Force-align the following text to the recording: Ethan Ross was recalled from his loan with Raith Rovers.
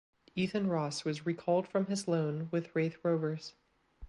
Ethan 0.35 0.65
Ross 0.65 1.05
was 1.05 1.27
recalled 1.27 1.67
from 1.67 1.85
his 1.85 2.07
loan 2.07 2.47
with 2.49 2.75
Raith 2.75 2.97
Rovers. 3.03 3.53